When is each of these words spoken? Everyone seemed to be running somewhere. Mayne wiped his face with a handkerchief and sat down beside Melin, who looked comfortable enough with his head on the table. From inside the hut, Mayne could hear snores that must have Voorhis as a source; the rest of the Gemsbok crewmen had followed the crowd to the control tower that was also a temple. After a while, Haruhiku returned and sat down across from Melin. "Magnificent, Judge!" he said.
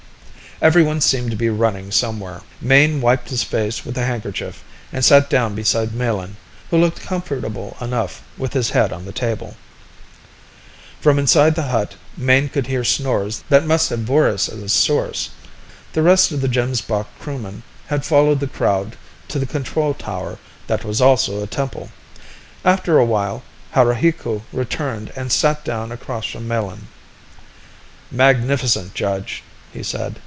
Everyone 0.63 1.01
seemed 1.01 1.31
to 1.31 1.35
be 1.35 1.49
running 1.49 1.89
somewhere. 1.89 2.43
Mayne 2.61 3.01
wiped 3.01 3.29
his 3.29 3.41
face 3.41 3.83
with 3.83 3.97
a 3.97 4.05
handkerchief 4.05 4.63
and 4.93 5.03
sat 5.03 5.27
down 5.27 5.55
beside 5.55 5.91
Melin, 5.95 6.37
who 6.69 6.77
looked 6.77 7.01
comfortable 7.01 7.75
enough 7.81 8.21
with 8.37 8.53
his 8.53 8.69
head 8.69 8.93
on 8.93 9.03
the 9.05 9.11
table. 9.11 9.57
From 10.99 11.17
inside 11.17 11.55
the 11.55 11.63
hut, 11.63 11.95
Mayne 12.15 12.47
could 12.47 12.67
hear 12.67 12.83
snores 12.83 13.43
that 13.49 13.65
must 13.65 13.89
have 13.89 14.01
Voorhis 14.01 14.49
as 14.49 14.61
a 14.61 14.69
source; 14.69 15.31
the 15.93 16.03
rest 16.03 16.31
of 16.31 16.41
the 16.41 16.47
Gemsbok 16.47 17.07
crewmen 17.17 17.63
had 17.87 18.05
followed 18.05 18.39
the 18.39 18.45
crowd 18.45 18.95
to 19.29 19.39
the 19.39 19.47
control 19.47 19.95
tower 19.95 20.37
that 20.67 20.85
was 20.85 21.01
also 21.01 21.41
a 21.41 21.47
temple. 21.47 21.89
After 22.63 22.99
a 22.99 23.05
while, 23.05 23.41
Haruhiku 23.73 24.43
returned 24.53 25.11
and 25.15 25.31
sat 25.31 25.65
down 25.65 25.91
across 25.91 26.27
from 26.27 26.47
Melin. 26.47 26.87
"Magnificent, 28.11 28.93
Judge!" 28.93 29.41
he 29.73 29.81
said. 29.81 30.19